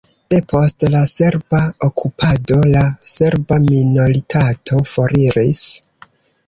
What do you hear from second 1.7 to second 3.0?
okupado la